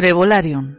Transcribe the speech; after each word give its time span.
Trevolarium. 0.00 0.78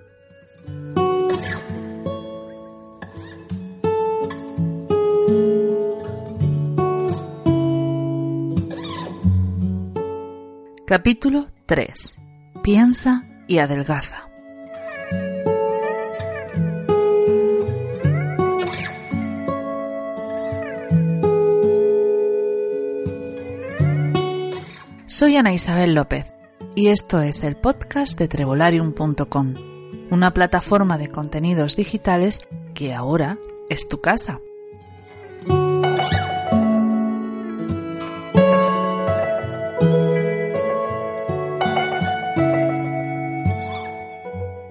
Capítulo 10.88 11.46
3. 11.68 12.18
Piensa 12.64 13.28
y 13.48 13.60
adelgaza. 13.60 14.28
Soy 25.06 25.36
Ana 25.36 25.54
Isabel 25.54 25.94
López 25.94 26.41
y 26.76 26.88
esto 26.88 27.22
es 27.22 27.44
el 27.44 27.58
podcast 27.58 28.18
de 28.18 28.28
Trevolarium.com, 28.28 29.54
una 30.10 30.34
plataforma 30.34 30.98
de 30.98 31.10
contenidos 31.10 31.76
digitales 31.76 32.48
que 32.74 32.94
ahora 32.94 33.38
es 33.70 33.88
tu 33.88 34.00
casa. 34.00 34.40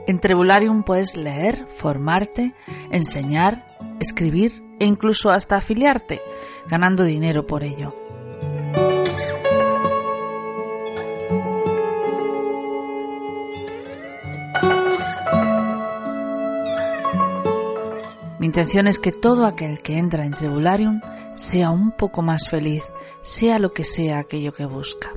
En 0.07 0.19
Trebularium 0.21 0.83
puedes 0.83 1.17
leer, 1.17 1.67
formarte, 1.69 2.55
enseñar, 2.91 3.65
escribir 4.01 4.63
e 4.81 4.87
incluso 4.87 5.31
hasta 5.31 5.57
afiliarte, 5.57 6.21
ganando 6.69 7.05
dinero 7.05 7.47
por 7.47 7.63
ello. 7.63 8.00
Intención 18.61 18.89
es 18.89 18.99
que 18.99 19.11
todo 19.11 19.47
aquel 19.47 19.81
que 19.81 19.97
entra 19.97 20.27
en 20.27 20.33
Trebularium 20.33 21.01
sea 21.35 21.71
un 21.71 21.93
poco 21.93 22.21
más 22.21 22.47
feliz, 22.51 22.83
sea 23.23 23.59
lo 23.59 23.73
que 23.73 23.85
sea 23.85 24.19
aquello 24.19 24.53
que 24.53 24.67
busca. 24.67 25.11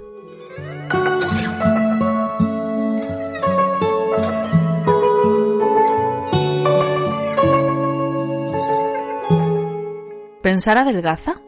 ¿Pensar 10.41 10.77
adelgaza? 10.77 11.41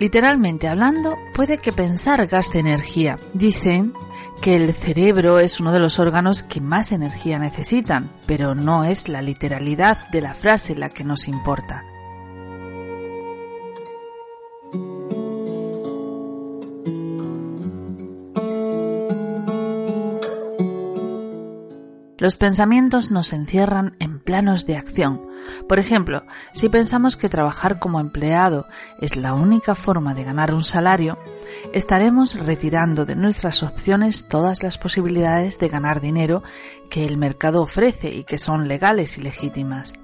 Literalmente 0.00 0.68
hablando, 0.68 1.16
puede 1.34 1.58
que 1.58 1.72
pensar 1.72 2.26
gaste 2.26 2.60
energía. 2.60 3.18
Dicen 3.34 3.92
que 4.40 4.54
el 4.54 4.72
cerebro 4.72 5.40
es 5.40 5.60
uno 5.60 5.72
de 5.72 5.80
los 5.80 5.98
órganos 5.98 6.42
que 6.42 6.60
más 6.60 6.92
energía 6.92 7.38
necesitan, 7.38 8.10
pero 8.26 8.54
no 8.54 8.84
es 8.84 9.08
la 9.08 9.20
literalidad 9.20 10.08
de 10.10 10.20
la 10.22 10.34
frase 10.34 10.76
la 10.76 10.88
que 10.88 11.04
nos 11.04 11.28
importa. 11.28 11.84
Los 22.16 22.36
pensamientos 22.36 23.10
nos 23.10 23.34
encierran 23.34 23.96
en 23.98 24.18
planos 24.18 24.64
de 24.64 24.76
acción. 24.76 25.33
Por 25.68 25.78
ejemplo, 25.78 26.24
si 26.52 26.68
pensamos 26.68 27.16
que 27.16 27.28
trabajar 27.28 27.78
como 27.78 28.00
empleado 28.00 28.66
es 29.00 29.16
la 29.16 29.34
única 29.34 29.74
forma 29.74 30.14
de 30.14 30.24
ganar 30.24 30.54
un 30.54 30.64
salario, 30.64 31.18
estaremos 31.72 32.34
retirando 32.34 33.04
de 33.04 33.16
nuestras 33.16 33.62
opciones 33.62 34.28
todas 34.28 34.62
las 34.62 34.78
posibilidades 34.78 35.58
de 35.58 35.68
ganar 35.68 36.00
dinero 36.00 36.42
que 36.90 37.04
el 37.04 37.16
mercado 37.16 37.62
ofrece 37.62 38.12
y 38.12 38.24
que 38.24 38.38
son 38.38 38.68
legales 38.68 39.18
y 39.18 39.22
legítimas. 39.22 39.94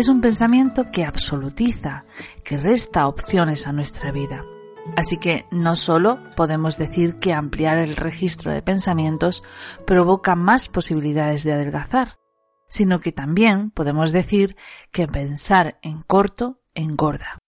es 0.00 0.08
un 0.08 0.22
pensamiento 0.22 0.90
que 0.90 1.04
absolutiza, 1.04 2.04
que 2.42 2.56
resta 2.56 3.06
opciones 3.06 3.66
a 3.66 3.72
nuestra 3.72 4.10
vida. 4.10 4.46
Así 5.00 5.16
que 5.16 5.46
no 5.50 5.76
solo 5.76 6.18
podemos 6.36 6.76
decir 6.76 7.18
que 7.20 7.32
ampliar 7.32 7.78
el 7.78 7.96
registro 7.96 8.52
de 8.52 8.60
pensamientos 8.60 9.42
provoca 9.86 10.34
más 10.34 10.68
posibilidades 10.68 11.42
de 11.42 11.54
adelgazar, 11.54 12.18
sino 12.68 13.00
que 13.00 13.10
también 13.10 13.70
podemos 13.70 14.12
decir 14.12 14.56
que 14.92 15.06
pensar 15.06 15.78
en 15.80 16.02
corto 16.02 16.60
engorda. 16.74 17.38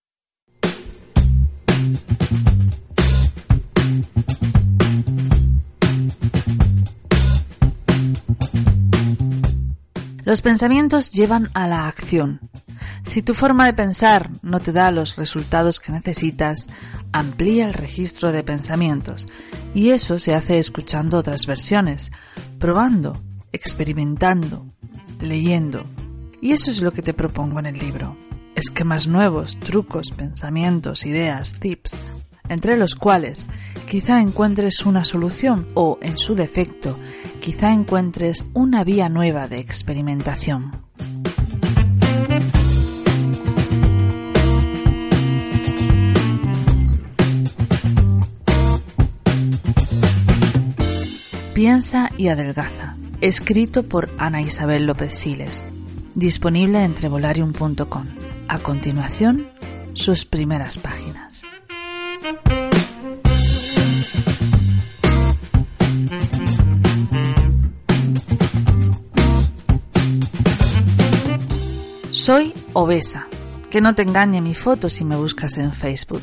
Los 10.24 10.40
pensamientos 10.40 11.10
llevan 11.10 11.50
a 11.52 11.66
la 11.66 11.88
acción. 11.88 12.40
Si 13.04 13.22
tu 13.22 13.34
forma 13.34 13.66
de 13.66 13.72
pensar 13.72 14.30
no 14.42 14.60
te 14.60 14.72
da 14.72 14.90
los 14.92 15.16
resultados 15.16 15.80
que 15.80 15.92
necesitas, 15.92 16.68
amplía 17.12 17.66
el 17.66 17.74
registro 17.74 18.30
de 18.30 18.44
pensamientos. 18.44 19.26
Y 19.74 19.90
eso 19.90 20.18
se 20.18 20.34
hace 20.34 20.58
escuchando 20.58 21.18
otras 21.18 21.46
versiones, 21.46 22.12
probando, 22.58 23.20
experimentando, 23.50 24.66
leyendo. 25.20 25.84
Y 26.40 26.52
eso 26.52 26.70
es 26.70 26.82
lo 26.82 26.92
que 26.92 27.02
te 27.02 27.14
propongo 27.14 27.58
en 27.58 27.66
el 27.66 27.78
libro. 27.78 28.16
Esquemas 28.54 29.06
nuevos, 29.08 29.58
trucos, 29.58 30.10
pensamientos, 30.10 31.04
ideas, 31.04 31.58
tips, 31.58 31.96
entre 32.48 32.76
los 32.76 32.94
cuales 32.94 33.46
quizá 33.88 34.20
encuentres 34.20 34.84
una 34.84 35.04
solución 35.04 35.68
o, 35.74 35.98
en 36.02 36.16
su 36.16 36.34
defecto, 36.34 36.98
quizá 37.40 37.72
encuentres 37.72 38.44
una 38.54 38.84
vía 38.84 39.08
nueva 39.08 39.48
de 39.48 39.58
experimentación. 39.58 40.82
Piensa 51.54 52.08
y 52.16 52.28
adelgaza. 52.28 52.96
Escrito 53.20 53.84
por 53.84 54.10
Ana 54.18 54.40
Isabel 54.40 54.86
López 54.86 55.14
Siles. 55.14 55.64
Disponible 56.14 56.82
en 56.82 56.94
trevolarium.com. 56.94 58.04
A 58.48 58.58
continuación, 58.58 59.46
sus 59.92 60.24
primeras 60.24 60.78
páginas. 60.78 61.44
Soy 72.10 72.54
obesa. 72.72 73.26
Que 73.68 73.80
no 73.80 73.94
te 73.94 74.02
engañe 74.02 74.40
mi 74.40 74.54
foto 74.54 74.88
si 74.88 75.04
me 75.04 75.16
buscas 75.16 75.58
en 75.58 75.72
Facebook. 75.72 76.22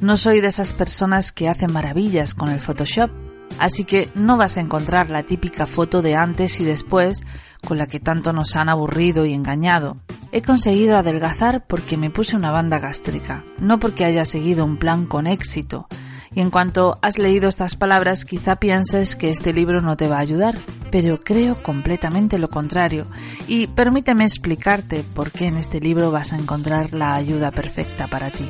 No 0.00 0.16
soy 0.16 0.40
de 0.40 0.48
esas 0.48 0.72
personas 0.72 1.32
que 1.32 1.48
hacen 1.48 1.72
maravillas 1.72 2.34
con 2.34 2.48
el 2.48 2.60
Photoshop, 2.60 3.10
así 3.58 3.84
que 3.84 4.08
no 4.14 4.36
vas 4.36 4.56
a 4.56 4.60
encontrar 4.60 5.10
la 5.10 5.22
típica 5.22 5.66
foto 5.66 6.02
de 6.02 6.14
antes 6.14 6.60
y 6.60 6.64
después 6.64 7.24
con 7.66 7.78
la 7.78 7.86
que 7.86 8.00
tanto 8.00 8.32
nos 8.32 8.56
han 8.56 8.68
aburrido 8.68 9.24
y 9.24 9.34
engañado. 9.34 9.96
He 10.32 10.42
conseguido 10.42 10.96
adelgazar 10.96 11.66
porque 11.66 11.96
me 11.96 12.10
puse 12.10 12.36
una 12.36 12.50
banda 12.50 12.78
gástrica, 12.78 13.44
no 13.58 13.78
porque 13.78 14.04
haya 14.04 14.24
seguido 14.24 14.64
un 14.64 14.78
plan 14.78 15.06
con 15.06 15.26
éxito, 15.26 15.86
y 16.34 16.40
en 16.40 16.50
cuanto 16.50 16.98
has 17.02 17.18
leído 17.18 17.48
estas 17.48 17.76
palabras 17.76 18.24
quizá 18.24 18.56
pienses 18.56 19.16
que 19.16 19.30
este 19.30 19.52
libro 19.52 19.80
no 19.80 19.96
te 19.96 20.08
va 20.08 20.16
a 20.16 20.20
ayudar, 20.20 20.56
pero 20.90 21.18
creo 21.18 21.56
completamente 21.62 22.38
lo 22.38 22.48
contrario 22.48 23.06
y 23.46 23.66
permíteme 23.66 24.24
explicarte 24.24 25.04
por 25.14 25.30
qué 25.30 25.46
en 25.46 25.56
este 25.56 25.80
libro 25.80 26.10
vas 26.10 26.32
a 26.32 26.38
encontrar 26.38 26.94
la 26.94 27.14
ayuda 27.14 27.50
perfecta 27.50 28.06
para 28.06 28.30
ti. 28.30 28.48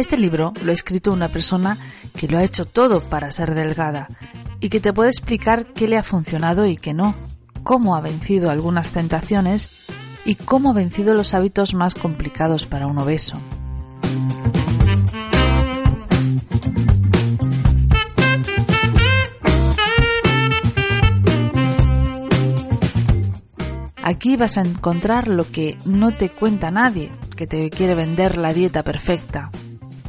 Este 0.00 0.16
libro 0.16 0.54
lo 0.64 0.70
ha 0.70 0.72
escrito 0.72 1.12
una 1.12 1.28
persona 1.28 1.76
que 2.16 2.26
lo 2.26 2.38
ha 2.38 2.42
hecho 2.42 2.64
todo 2.64 3.02
para 3.02 3.30
ser 3.32 3.54
delgada 3.54 4.08
y 4.58 4.70
que 4.70 4.80
te 4.80 4.94
puede 4.94 5.10
explicar 5.10 5.74
qué 5.74 5.88
le 5.88 5.98
ha 5.98 6.02
funcionado 6.02 6.64
y 6.64 6.78
qué 6.78 6.94
no, 6.94 7.14
cómo 7.64 7.94
ha 7.94 8.00
vencido 8.00 8.48
algunas 8.48 8.92
tentaciones 8.92 9.68
y 10.24 10.36
cómo 10.36 10.70
ha 10.70 10.72
vencido 10.72 11.12
los 11.12 11.34
hábitos 11.34 11.74
más 11.74 11.94
complicados 11.94 12.64
para 12.64 12.86
un 12.86 12.96
obeso. 12.96 13.36
Aquí 24.02 24.38
vas 24.38 24.56
a 24.56 24.62
encontrar 24.62 25.28
lo 25.28 25.44
que 25.44 25.76
no 25.84 26.10
te 26.12 26.30
cuenta 26.30 26.70
nadie, 26.70 27.12
que 27.36 27.46
te 27.46 27.68
quiere 27.68 27.94
vender 27.94 28.38
la 28.38 28.54
dieta 28.54 28.82
perfecta. 28.82 29.50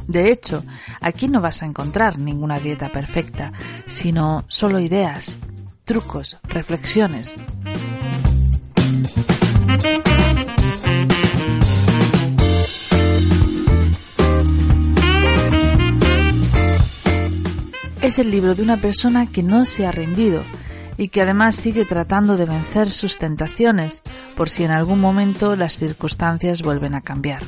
De 0.06 0.30
hecho, 0.30 0.64
aquí 1.00 1.28
no 1.28 1.40
vas 1.40 1.62
a 1.62 1.66
encontrar 1.66 2.18
ninguna 2.18 2.58
dieta 2.58 2.90
perfecta, 2.90 3.52
sino 3.86 4.44
solo 4.48 4.80
ideas, 4.80 5.36
trucos, 5.84 6.38
reflexiones. 6.44 7.38
Es 18.00 18.18
el 18.18 18.32
libro 18.32 18.56
de 18.56 18.62
una 18.62 18.78
persona 18.78 19.26
que 19.26 19.44
no 19.44 19.64
se 19.64 19.86
ha 19.86 19.92
rendido 19.92 20.42
y 20.96 21.08
que 21.08 21.22
además 21.22 21.54
sigue 21.54 21.84
tratando 21.84 22.36
de 22.36 22.46
vencer 22.46 22.90
sus 22.90 23.18
tentaciones 23.18 24.02
por 24.36 24.50
si 24.50 24.64
en 24.64 24.72
algún 24.72 25.00
momento 25.00 25.54
las 25.54 25.78
circunstancias 25.78 26.62
vuelven 26.62 26.94
a 26.94 27.00
cambiar. 27.00 27.42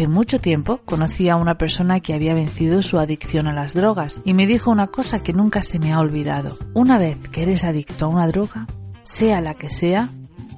Hace 0.00 0.08
mucho 0.08 0.40
tiempo 0.40 0.80
conocí 0.86 1.28
a 1.28 1.36
una 1.36 1.58
persona 1.58 2.00
que 2.00 2.14
había 2.14 2.32
vencido 2.32 2.80
su 2.80 2.98
adicción 2.98 3.46
a 3.46 3.52
las 3.52 3.74
drogas 3.74 4.22
y 4.24 4.32
me 4.32 4.46
dijo 4.46 4.70
una 4.70 4.86
cosa 4.86 5.22
que 5.22 5.34
nunca 5.34 5.62
se 5.62 5.78
me 5.78 5.92
ha 5.92 6.00
olvidado. 6.00 6.56
Una 6.72 6.96
vez 6.96 7.18
que 7.28 7.42
eres 7.42 7.64
adicto 7.64 8.06
a 8.06 8.08
una 8.08 8.26
droga, 8.26 8.66
sea 9.02 9.42
la 9.42 9.52
que 9.52 9.68
sea, 9.68 10.08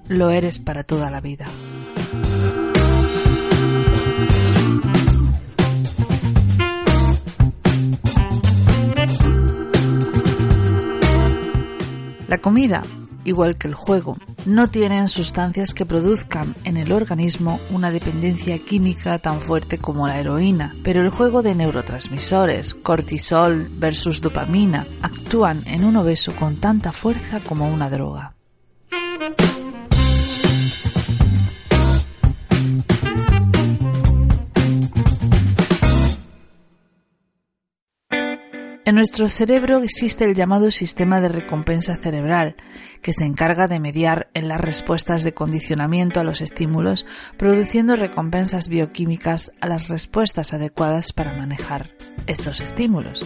lo 0.07 0.31
eres 0.31 0.61
para 0.61 0.85
toda 0.85 1.11
la 1.11 1.21
vida. 1.21 1.47
La 12.29 12.39
comida, 12.39 12.83
igual 13.25 13.59
que 13.59 13.67
el 13.67 13.75
juego, 13.75 14.17
no 14.47 14.69
tienen 14.69 15.09
sustancias 15.09 15.75
que 15.75 15.87
produzcan 15.87 16.55
en 16.65 16.77
el 16.77 16.93
organismo 16.93 17.61
una 17.71 17.91
dependencia 17.91 18.59
química 18.59 19.19
tan 19.19 19.41
fuerte 19.41 19.79
como 19.79 20.07
la 20.07 20.19
heroína, 20.19 20.75
pero 20.83 21.01
el 21.01 21.11
juego 21.11 21.43
de 21.43 21.55
neurotransmisores, 21.55 22.75
cortisol 22.75 23.69
versus 23.79 24.21
dopamina, 24.21 24.87
actúan 25.01 25.63
en 25.67 25.85
un 25.85 25.97
obeso 25.97 26.33
con 26.33 26.57
tanta 26.57 26.93
fuerza 26.93 27.41
como 27.41 27.69
una 27.69 27.89
droga. 27.89 28.35
En 38.93 38.97
nuestro 38.97 39.31
cerebro 39.31 39.83
existe 39.83 40.27
el 40.27 40.35
llamado 40.35 40.71
sistema 40.71 41.23
de 41.23 41.31
recompensa 41.31 41.97
cerebral, 41.97 42.57
que 43.01 43.15
se 43.15 43.25
encarga 43.25 43.67
de 43.67 43.81
mediar 43.81 44.29
en 44.35 44.49
las 44.49 44.61
respuestas 44.61 45.23
de 45.23 45.33
condicionamiento 45.33 46.21
a 46.21 46.25
los 46.25 46.43
estímulos, 46.43 47.07
produciendo 47.39 47.97
recompensas 47.97 48.69
bioquímicas 48.69 49.51
a 49.63 49.69
las 49.69 49.89
respuestas 49.89 50.53
adecuadas 50.53 51.15
para 51.15 51.33
manejar 51.33 51.89
estos 52.27 52.61
estímulos. 52.61 53.25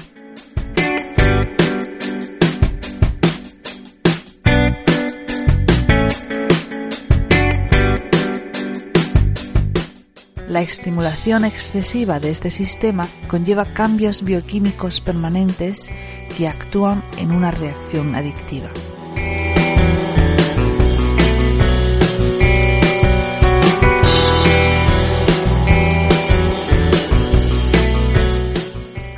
La 10.56 10.62
estimulación 10.62 11.44
excesiva 11.44 12.18
de 12.18 12.30
este 12.30 12.50
sistema 12.50 13.06
conlleva 13.28 13.66
cambios 13.66 14.22
bioquímicos 14.22 15.02
permanentes 15.02 15.90
que 16.34 16.48
actúan 16.48 17.02
en 17.18 17.32
una 17.32 17.50
reacción 17.50 18.14
adictiva. 18.14 18.70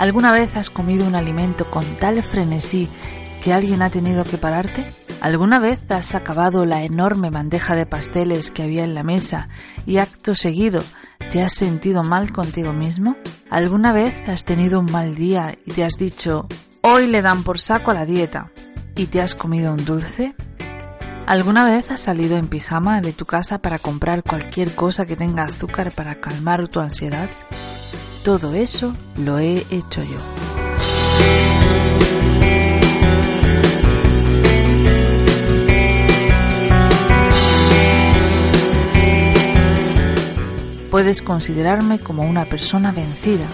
¿Alguna 0.00 0.32
vez 0.32 0.56
has 0.56 0.70
comido 0.70 1.06
un 1.06 1.14
alimento 1.14 1.66
con 1.66 1.84
tal 2.00 2.20
frenesí 2.24 2.88
que 3.44 3.52
alguien 3.52 3.82
ha 3.82 3.90
tenido 3.90 4.24
que 4.24 4.38
pararte? 4.38 4.82
¿Alguna 5.20 5.60
vez 5.60 5.78
has 5.88 6.16
acabado 6.16 6.64
la 6.64 6.82
enorme 6.82 7.30
bandeja 7.30 7.76
de 7.76 7.86
pasteles 7.86 8.50
que 8.50 8.64
había 8.64 8.82
en 8.82 8.94
la 8.94 9.04
mesa 9.04 9.48
y 9.86 9.98
acto 9.98 10.34
seguido 10.34 10.82
te 11.32 11.42
has 11.42 11.52
sentido 11.54 12.02
mal 12.02 12.32
contigo 12.32 12.72
mismo? 12.72 13.16
¿Alguna 13.50 13.92
vez 13.92 14.14
has 14.28 14.44
tenido 14.44 14.80
un 14.80 14.90
mal 14.90 15.14
día 15.14 15.58
y 15.66 15.72
te 15.72 15.84
has 15.84 15.94
dicho, 15.98 16.46
hoy 16.80 17.06
le 17.06 17.22
dan 17.22 17.42
por 17.42 17.58
saco 17.58 17.90
a 17.90 17.94
la 17.94 18.06
dieta 18.06 18.50
y 18.96 19.06
te 19.06 19.20
has 19.20 19.34
comido 19.34 19.72
un 19.72 19.84
dulce? 19.84 20.34
¿Alguna 21.26 21.64
vez 21.64 21.90
has 21.90 22.00
salido 22.00 22.38
en 22.38 22.48
pijama 22.48 23.02
de 23.02 23.12
tu 23.12 23.26
casa 23.26 23.58
para 23.58 23.78
comprar 23.78 24.22
cualquier 24.22 24.74
cosa 24.74 25.04
que 25.04 25.16
tenga 25.16 25.44
azúcar 25.44 25.92
para 25.92 26.14
calmar 26.20 26.68
tu 26.68 26.80
ansiedad? 26.80 27.28
Todo 28.24 28.54
eso 28.54 28.94
lo 29.18 29.38
he 29.38 29.58
hecho 29.70 30.02
yo. 30.02 30.18
Puedes 40.90 41.20
considerarme 41.20 41.98
como 41.98 42.22
una 42.22 42.46
persona 42.46 42.92
vencida, 42.92 43.44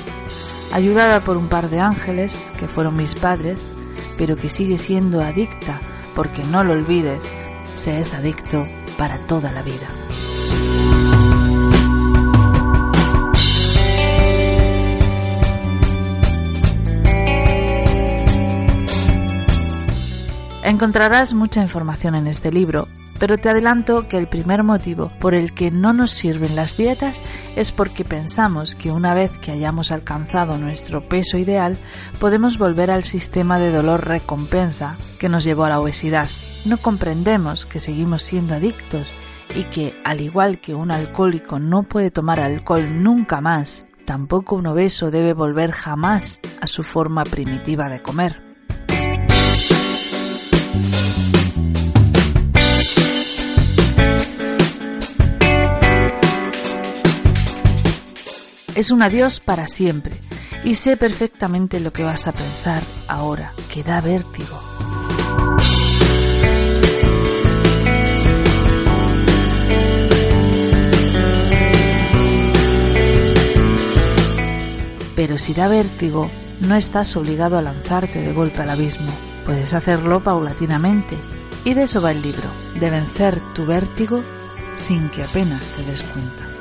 ayudada 0.73 1.21
por 1.21 1.37
un 1.37 1.49
par 1.49 1.69
de 1.69 1.81
ángeles 1.81 2.49
que 2.59 2.69
fueron 2.69 2.97
mis 2.97 3.17
padres, 3.17 3.71
pero 4.17 4.37
que 4.37 4.49
sigue 4.49 4.79
siendo 4.79 5.21
adicta, 5.21 5.81
porque 6.15 6.45
no 6.45 6.63
lo 6.63 6.75
olvides, 6.75 7.31
se 7.75 7.99
es 7.99 8.15
adicto 8.15 8.65
para 8.97 9.19
toda 9.27 9.51
la 9.51 9.63
vida. 9.63 9.89
Encontrarás 20.63 21.35
mucha 21.35 21.63
información 21.63 22.15
en 22.15 22.27
este 22.27 22.51
libro, 22.51 22.89
pero 23.19 23.39
te 23.39 23.49
adelanto 23.49 24.07
que 24.09 24.17
el 24.17 24.29
primer 24.29 24.63
motivo 24.63 25.11
por 25.21 25.35
el 25.35 25.55
que 25.55 25.71
no 25.71 25.93
nos 25.93 26.11
sirven 26.11 26.57
las 26.57 26.77
dietas 26.77 27.21
es 27.57 27.73
porque 27.73 28.05
pensamos 28.05 28.75
que 28.75 28.91
una 28.91 29.15
vez 29.15 29.31
que 29.39 29.53
hayamos 29.53 29.93
alcanzado 29.93 30.59
nuestro 30.59 31.03
peso 31.03 31.39
ideal, 31.39 31.77
podemos 32.21 32.59
volver 32.59 32.91
al 32.91 33.05
sistema 33.05 33.59
de 33.59 33.71
dolor 33.71 34.07
recompensa 34.07 34.97
que 35.19 35.29
nos 35.29 35.45
llevó 35.45 35.65
a 35.65 35.71
la 35.71 35.81
obesidad. 35.81 36.29
No 36.67 36.77
comprendemos 36.79 37.67
que 37.67 37.81
seguimos 37.81 38.23
siendo 38.23 38.55
adictos 38.55 39.13
y 39.55 39.65
que, 39.65 39.95
al 40.05 40.21
igual 40.21 40.59
que 40.59 40.75
un 40.75 40.91
alcohólico 40.91 41.59
no 41.59 41.85
puede 41.85 42.11
tomar 42.11 42.41
alcohol 42.41 43.03
nunca 43.03 43.41
más, 43.41 43.87
tampoco 44.05 44.57
un 44.57 44.67
obeso 44.67 45.11
debe 45.11 45.33
volver 45.33 45.73
jamás 45.73 46.41
a 46.61 46.67
su 46.67 46.83
forma 46.83 47.25
primitiva 47.25 47.89
de 47.89 48.01
comer. 48.01 48.44
Es 58.75 58.91
un 58.91 59.03
adiós 59.03 59.41
para 59.41 59.69
siempre 59.69 60.17
y 60.65 60.75
sé 60.75 60.97
perfectamente 60.97 61.81
lo 61.81 61.93
que 61.93 62.05
vas 62.05 62.27
a 62.27 62.33
pensar 62.33 62.83
ahora, 63.09 63.53
que 63.73 63.83
da 63.83 64.01
vértigo. 64.01 64.61
Pero 75.17 75.39
si 75.39 75.55
da 75.55 75.69
vértigo, 75.69 76.29
no 76.61 76.75
estás 76.75 77.17
obligado 77.17 77.57
a 77.57 77.63
lanzarte 77.63 78.21
de 78.21 78.33
golpe 78.33 78.63
al 78.63 78.71
abismo. 78.71 79.13
Puedes 79.47 79.73
hacerlo 79.75 80.21
paulatinamente. 80.21 81.17
Y 81.65 81.75
de 81.75 81.85
eso 81.85 82.03
va 82.03 82.11
el 82.11 82.21
libro, 82.21 82.49
de 82.79 82.91
vencer 82.91 83.41
tu 83.55 83.65
vértigo 83.65 84.23
sin 84.77 85.09
que 85.11 85.23
apenas 85.23 85.63
te 85.77 85.85
des 85.85 86.03
cuenta. 86.03 86.54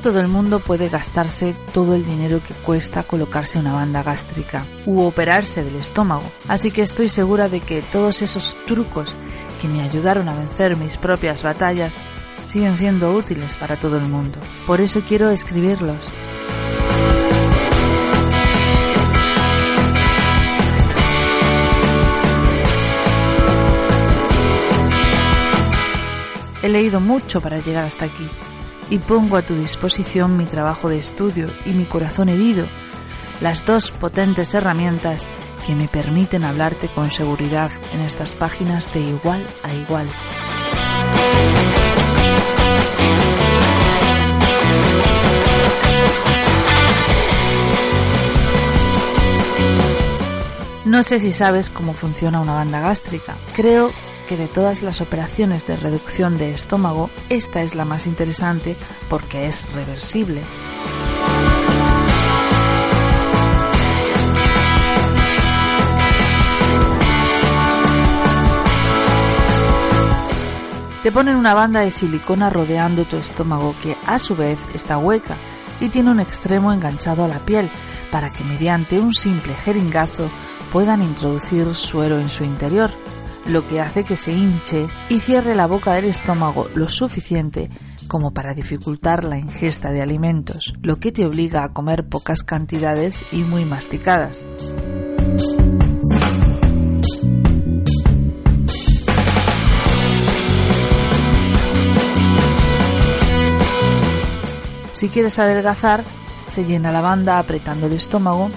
Todo 0.00 0.20
el 0.20 0.28
mundo 0.28 0.60
puede 0.60 0.88
gastarse 0.88 1.54
todo 1.72 1.94
el 1.94 2.04
dinero 2.04 2.42
que 2.42 2.54
cuesta 2.54 3.02
colocarse 3.02 3.58
una 3.58 3.72
banda 3.72 4.02
gástrica 4.02 4.64
u 4.86 5.02
operarse 5.02 5.62
del 5.62 5.76
estómago, 5.76 6.24
así 6.48 6.70
que 6.70 6.82
estoy 6.82 7.08
segura 7.08 7.48
de 7.48 7.60
que 7.60 7.82
todos 7.82 8.22
esos 8.22 8.56
trucos 8.66 9.14
que 9.60 9.68
me 9.68 9.82
ayudaron 9.82 10.28
a 10.28 10.34
vencer 10.34 10.76
mis 10.76 10.96
propias 10.96 11.42
batallas 11.42 11.98
siguen 12.46 12.76
siendo 12.76 13.12
útiles 13.12 13.56
para 13.56 13.78
todo 13.78 13.98
el 13.98 14.08
mundo. 14.08 14.38
Por 14.66 14.80
eso 14.80 15.02
quiero 15.06 15.30
escribirlos. 15.30 16.10
He 26.62 26.68
leído 26.68 27.00
mucho 27.00 27.40
para 27.40 27.58
llegar 27.58 27.84
hasta 27.84 28.04
aquí 28.04 28.28
y 28.90 28.98
pongo 28.98 29.36
a 29.36 29.42
tu 29.42 29.54
disposición 29.54 30.36
mi 30.36 30.44
trabajo 30.44 30.88
de 30.88 30.98
estudio 30.98 31.48
y 31.64 31.72
mi 31.72 31.84
corazón 31.84 32.28
herido, 32.28 32.66
las 33.40 33.64
dos 33.64 33.92
potentes 33.92 34.52
herramientas 34.52 35.26
que 35.66 35.74
me 35.74 35.88
permiten 35.88 36.44
hablarte 36.44 36.88
con 36.88 37.10
seguridad 37.10 37.70
en 37.94 38.00
estas 38.00 38.32
páginas 38.32 38.92
de 38.92 39.00
igual 39.00 39.46
a 39.62 39.72
igual. 39.72 40.10
No 50.84 51.04
sé 51.04 51.20
si 51.20 51.30
sabes 51.30 51.70
cómo 51.70 51.94
funciona 51.94 52.40
una 52.40 52.54
banda 52.54 52.80
gástrica. 52.80 53.36
Creo 53.54 53.92
de 54.36 54.48
todas 54.48 54.82
las 54.82 55.00
operaciones 55.00 55.66
de 55.66 55.76
reducción 55.76 56.38
de 56.38 56.50
estómago, 56.50 57.10
esta 57.28 57.62
es 57.62 57.74
la 57.74 57.84
más 57.84 58.06
interesante 58.06 58.76
porque 59.08 59.46
es 59.46 59.64
reversible. 59.72 60.42
Te 71.02 71.10
ponen 71.10 71.36
una 71.36 71.54
banda 71.54 71.80
de 71.80 71.90
silicona 71.90 72.50
rodeando 72.50 73.06
tu 73.06 73.16
estómago 73.16 73.74
que 73.82 73.96
a 74.04 74.18
su 74.18 74.36
vez 74.36 74.58
está 74.74 74.98
hueca 74.98 75.36
y 75.80 75.88
tiene 75.88 76.10
un 76.10 76.20
extremo 76.20 76.72
enganchado 76.72 77.24
a 77.24 77.28
la 77.28 77.38
piel 77.38 77.70
para 78.10 78.30
que 78.30 78.44
mediante 78.44 79.00
un 79.00 79.14
simple 79.14 79.54
jeringazo 79.54 80.30
puedan 80.70 81.00
introducir 81.00 81.74
suero 81.74 82.18
en 82.18 82.28
su 82.28 82.44
interior, 82.44 82.90
lo 83.46 83.66
que 83.66 83.80
hace 83.80 84.04
que 84.04 84.16
se 84.16 84.32
hinche 84.32 84.88
y 85.08 85.20
cierre 85.20 85.54
la 85.54 85.66
boca 85.66 85.94
del 85.94 86.06
estómago 86.06 86.68
lo 86.74 86.88
suficiente 86.88 87.70
como 88.08 88.32
para 88.32 88.54
dificultar 88.54 89.24
la 89.24 89.38
ingesta 89.38 89.92
de 89.92 90.02
alimentos, 90.02 90.74
lo 90.82 90.96
que 90.96 91.12
te 91.12 91.24
obliga 91.24 91.62
a 91.62 91.72
comer 91.72 92.08
pocas 92.08 92.42
cantidades 92.42 93.24
y 93.30 93.42
muy 93.42 93.64
masticadas. 93.64 94.48
Si 104.92 105.08
quieres 105.08 105.38
adelgazar, 105.38 106.04
se 106.48 106.64
llena 106.64 106.92
la 106.92 107.00
banda 107.00 107.38
apretando 107.38 107.86
el 107.86 107.94
estómago 107.94 108.50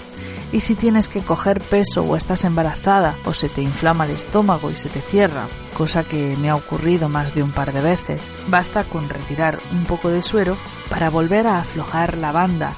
y 0.53 0.59
si 0.59 0.75
tienes 0.75 1.09
que 1.09 1.21
coger 1.21 1.59
peso 1.59 2.03
o 2.03 2.15
estás 2.15 2.45
embarazada 2.45 3.17
o 3.25 3.33
se 3.33 3.49
te 3.49 3.61
inflama 3.61 4.05
el 4.05 4.11
estómago 4.11 4.69
y 4.69 4.75
se 4.75 4.87
te 4.87 5.01
cierra, 5.01 5.47
cosa 5.75 6.03
que 6.03 6.37
me 6.37 6.51
ha 6.51 6.55
ocurrido 6.55 7.09
más 7.09 7.33
de 7.33 7.41
un 7.41 7.51
par 7.51 7.73
de 7.73 7.81
veces, 7.81 8.29
basta 8.47 8.83
con 8.83 9.09
retirar 9.09 9.59
un 9.71 9.83
poco 9.85 10.09
de 10.09 10.21
suero 10.21 10.55
para 10.89 11.09
volver 11.09 11.47
a 11.47 11.59
aflojar 11.59 12.17
la 12.19 12.31
banda 12.31 12.71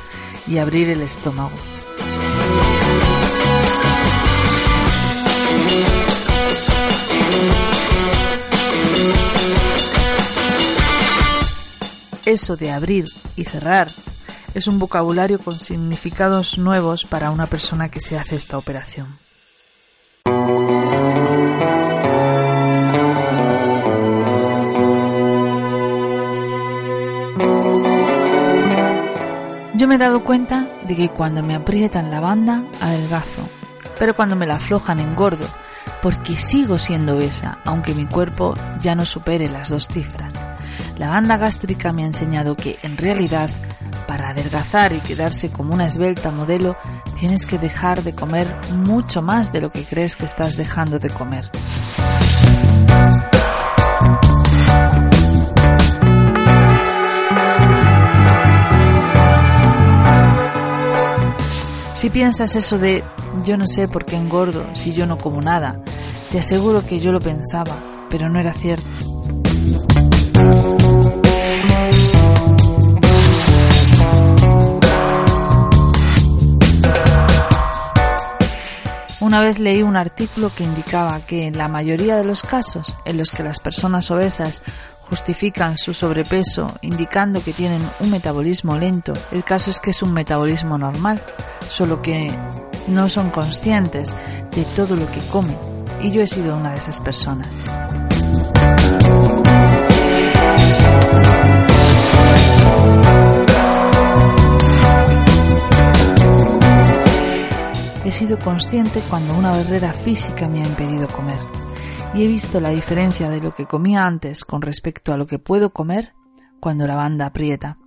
y 0.48 0.58
abrir 0.58 0.90
el 0.90 1.02
estómago. 1.02 1.52
Eso 12.26 12.56
de 12.56 12.72
abrir 12.72 13.06
y 13.36 13.44
cerrar 13.44 13.90
es 14.56 14.68
un 14.68 14.80
vocabulario 14.80 15.38
con 15.38 15.60
significados 15.60 16.58
nuevos 16.58 17.04
para 17.04 17.30
una 17.30 17.46
persona 17.46 17.90
que 17.90 18.00
se 18.00 18.18
hace 18.18 18.38
esta 18.38 18.58
operación. 18.58 19.20
Yo 29.76 29.90
me 29.90 29.96
he 29.96 29.98
dado 29.98 30.24
cuenta 30.24 30.70
de 30.88 30.96
que 30.96 31.10
cuando 31.10 31.44
me 31.44 31.54
aprietan 31.54 32.10
la 32.10 32.22
banda, 32.22 32.64
adelgazo, 32.80 33.50
pero 34.00 34.16
cuando 34.16 34.38
me 34.38 34.48
la 34.48 34.56
aflojan 34.56 35.02
engordo, 35.02 35.46
porque 36.02 36.38
sigo 36.38 36.78
siendo 36.78 37.18
obesa, 37.18 37.60
aunque 37.66 37.94
mi 37.94 38.06
cuerpo 38.06 38.54
ya 38.80 38.96
no 38.96 39.06
supere 39.06 39.50
las 39.50 39.70
dos 39.70 39.90
cifras. 39.90 40.46
La 40.98 41.10
banda 41.10 41.36
gástrica 41.36 41.92
me 41.92 42.04
ha 42.04 42.08
enseñado 42.08 42.56
que, 42.56 42.80
en 42.84 42.96
realidad, 42.96 43.50
para 44.08 44.30
adelgazar 44.30 44.94
y 44.94 45.00
quedarse 45.00 45.50
como 45.50 45.74
una 45.74 45.88
esbelta 45.88 46.32
modelo, 46.32 46.78
tienes 47.20 47.46
que 47.46 47.58
dejar 47.58 48.04
de 48.04 48.14
comer 48.14 48.48
mucho 48.72 49.22
más 49.22 49.52
de 49.52 49.62
lo 49.62 49.70
que 49.70 49.84
crees 49.84 50.16
que 50.16 50.26
estás 50.26 50.58
dejando 50.58 51.00
de 51.00 51.10
comer. 51.10 51.50
Si 61.94 62.10
piensas 62.10 62.56
eso 62.56 62.78
de 62.78 63.04
yo 63.44 63.58
no 63.58 63.66
sé 63.68 63.88
por 63.88 64.06
qué 64.06 64.16
engordo 64.16 64.68
si 64.76 64.94
yo 64.94 65.06
no 65.06 65.18
como 65.18 65.42
nada, 65.42 65.82
te 66.30 66.40
aseguro 66.40 66.86
que 66.86 67.00
yo 67.00 67.12
lo 67.12 67.20
pensaba, 67.20 67.78
pero 68.10 68.30
no 68.30 68.40
era 68.40 68.54
cierto. 68.54 69.15
Una 79.26 79.42
vez 79.42 79.58
leí 79.58 79.82
un 79.82 79.98
artículo 79.98 80.54
que 80.54 80.64
indicaba 80.64 81.20
que 81.20 81.48
en 81.48 81.58
la 81.58 81.68
mayoría 81.68 82.16
de 82.16 82.24
los 82.24 82.44
casos 82.44 82.96
en 83.06 83.18
los 83.18 83.32
que 83.32 83.42
las 83.42 83.60
personas 83.60 84.12
obesas 84.12 84.62
justifican 85.10 85.80
su 85.80 85.96
sobrepeso 85.96 86.72
indicando 86.84 87.44
que 87.44 87.52
tienen 87.52 87.82
un 88.02 88.12
metabolismo 88.12 88.78
lento, 88.78 89.14
el 89.32 89.44
caso 89.44 89.72
es 89.72 89.80
que 89.80 89.90
es 89.90 90.04
un 90.04 90.14
metabolismo 90.14 90.78
normal, 90.78 91.24
solo 91.68 92.04
que 92.04 92.32
no 92.88 93.10
son 93.10 93.32
conscientes 93.32 94.16
de 94.52 94.64
todo 94.76 94.96
lo 94.96 95.10
que 95.10 95.22
comen. 95.32 95.58
Y 96.04 96.12
yo 96.12 96.22
he 96.22 96.28
sido 96.28 96.56
una 96.56 96.74
de 96.74 96.78
esas 96.78 97.02
personas. 97.02 97.50
He 108.06 108.12
sido 108.12 108.38
consciente 108.38 109.02
cuando 109.10 109.36
una 109.36 109.50
barrera 109.50 109.92
física 109.92 110.48
me 110.48 110.62
ha 110.62 110.68
impedido 110.68 111.08
comer 111.08 111.40
y 112.14 112.24
he 112.24 112.28
visto 112.28 112.60
la 112.60 112.70
diferencia 112.70 113.32
de 113.32 113.42
lo 113.42 113.52
que 113.52 113.66
comía 113.66 114.06
antes 114.06 114.46
con 114.46 114.62
respecto 114.62 115.12
a 115.12 115.18
lo 115.18 115.26
que 115.26 115.40
puedo 115.40 115.72
comer 115.72 116.14
cuando 116.60 116.86
la 116.86 116.96
banda 116.96 117.26
aprieta. 117.26 117.80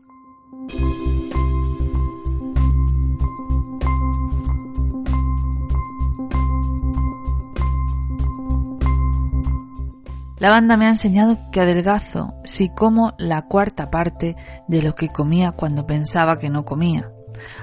La 10.40 10.50
banda 10.50 10.76
me 10.76 10.86
ha 10.86 10.90
enseñado 10.90 11.38
que 11.52 11.60
adelgazo 11.60 12.34
si 12.42 12.70
como 12.70 13.14
la 13.18 13.42
cuarta 13.42 13.88
parte 13.88 14.34
de 14.66 14.82
lo 14.82 14.94
que 14.94 15.10
comía 15.10 15.52
cuando 15.52 15.86
pensaba 15.86 16.38
que 16.38 16.50
no 16.50 16.64
comía. 16.64 17.08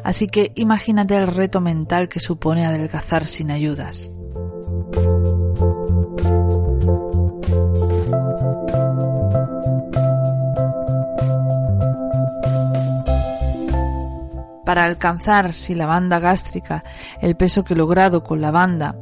Así 0.04 0.28
que 0.28 0.52
imagínate 0.56 1.16
el 1.16 1.28
reto 1.28 1.62
mental 1.62 2.10
que 2.10 2.20
supone 2.20 2.66
adelgazar 2.66 3.26
sin 3.26 3.52
ayudas. 3.52 4.12
Para 14.66 14.84
alcanzar, 14.84 15.54
si 15.54 15.76
la 15.76 15.86
banda 15.86 16.20
gástrica, 16.20 16.84
el 17.22 17.38
peso 17.38 17.64
que 17.64 17.76
he 17.76 17.78
logrado 17.78 18.24
con 18.24 18.42
la 18.42 18.50
banda, 18.50 18.96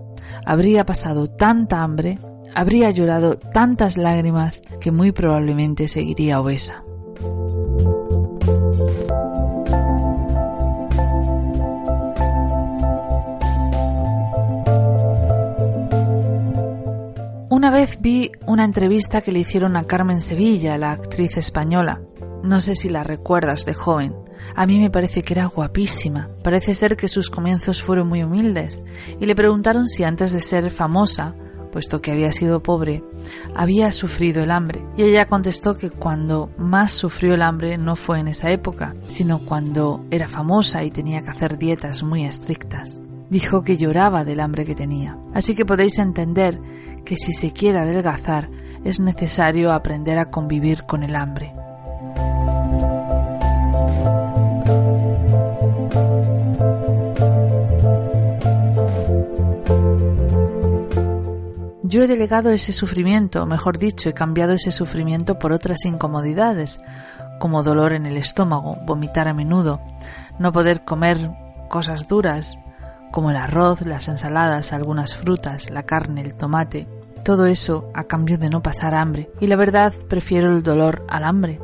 habría 0.46 0.86
pasado 0.86 1.28
tanta 1.28 1.84
hambre, 1.84 2.20
habría 2.54 2.90
llorado 2.90 3.38
tantas 3.38 3.98
lágrimas 3.98 4.62
que 4.82 4.92
muy 4.92 5.14
probablemente 5.14 5.88
seguiría 5.88 6.42
obesa. 6.42 6.83
Una 17.64 17.72
vez 17.72 18.02
vi 18.02 18.30
una 18.46 18.66
entrevista 18.66 19.22
que 19.22 19.32
le 19.32 19.40
hicieron 19.40 19.78
a 19.78 19.86
Carmen 19.86 20.22
Sevilla, 20.22 20.78
la 20.78 20.92
actriz 20.92 21.38
española, 21.38 22.02
No 22.44 22.60
sé 22.60 22.76
si 22.76 22.90
la 22.90 23.06
recuerdas 23.06 23.64
de 23.64 23.74
joven. 23.74 24.14
A 24.54 24.66
mí 24.66 24.82
me 24.82 24.92
parece 24.92 25.22
que 25.22 25.34
era 25.34 25.46
guapísima. 25.46 26.28
Parece 26.44 26.76
ser 26.76 26.98
que 26.98 27.08
sus 27.08 27.30
comienzos 27.30 27.82
fueron 27.82 28.10
muy 28.10 28.22
humildes. 28.22 28.84
Y 29.18 29.28
le 29.28 29.34
preguntaron 29.34 29.88
si 29.88 30.04
antes 30.04 30.34
de 30.34 30.42
ser 30.42 30.72
famosa, 30.72 31.36
puesto 31.72 32.02
que 32.02 32.12
había 32.12 32.34
sido 32.34 32.62
pobre, 32.62 33.02
había 33.56 33.94
sufrido 33.94 34.44
el 34.44 34.52
hambre. 34.52 34.86
Y 34.98 35.04
ella 35.04 35.28
contestó 35.28 35.78
que 35.78 35.90
cuando 35.90 36.50
más 36.58 36.92
sufrió 36.92 37.34
el 37.34 37.42
hambre 37.42 37.78
no 37.78 37.96
fue 37.96 38.20
en 38.20 38.28
esa 38.28 38.52
época, 38.52 38.94
sino 39.08 39.40
cuando 39.40 40.06
era 40.12 40.28
famosa 40.28 40.84
y 40.84 40.92
tenía 40.92 41.22
que 41.22 41.30
hacer 41.30 41.58
dietas 41.58 42.04
muy 42.04 42.26
estrictas. 42.26 43.00
Dijo 43.30 43.64
que 43.64 43.78
lloraba 43.78 44.26
del 44.26 44.42
hambre 44.42 44.66
que 44.66 44.76
tenía. 44.76 45.18
Así 45.34 45.56
que 45.56 45.66
podéis 45.66 45.98
entender 45.98 46.60
que 47.06 47.18
si 47.18 47.34
se 47.34 47.52
quiere 47.52 47.80
adelgazar 47.80 48.50
es 48.84 49.00
necesario 49.00 49.72
aprender 49.72 50.18
a 50.20 50.30
convivir 50.30 50.84
con 50.84 51.04
el 51.04 51.16
hambre. 51.16 51.54
Yo 61.94 62.02
he 62.02 62.08
delegado 62.08 62.50
ese 62.50 62.72
sufrimiento, 62.72 63.46
mejor 63.46 63.78
dicho, 63.78 64.10
he 64.10 64.14
cambiado 64.14 64.54
ese 64.54 64.72
sufrimiento 64.72 65.38
por 65.38 65.54
otras 65.54 65.86
incomodidades, 65.86 66.82
como 67.40 67.62
dolor 67.62 67.94
en 67.94 68.08
el 68.08 68.18
estómago, 68.18 68.78
vomitar 68.86 69.28
a 69.28 69.34
menudo, 69.36 69.80
no 70.40 70.52
poder 70.52 70.86
comer 70.86 71.30
cosas 71.70 72.08
duras, 72.08 72.58
como 73.12 73.30
el 73.30 73.38
arroz, 73.38 73.82
las 73.82 74.08
ensaladas, 74.08 74.74
algunas 74.74 75.16
frutas, 75.16 75.70
la 75.70 75.84
carne, 75.84 76.22
el 76.22 76.36
tomate. 76.36 76.88
Todo 77.24 77.46
eso 77.46 77.90
a 77.94 78.04
cambio 78.04 78.38
de 78.38 78.50
no 78.50 78.62
pasar 78.62 78.94
hambre. 78.94 79.32
Y 79.40 79.48
la 79.48 79.56
verdad, 79.56 79.94
prefiero 80.10 80.52
el 80.52 80.62
dolor 80.62 81.06
al 81.08 81.24
hambre. 81.24 81.60